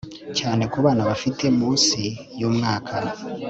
[0.37, 2.01] cyane ku bana bafite munsi
[2.39, 2.95] yu myaka